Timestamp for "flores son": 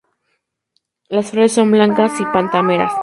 1.29-1.69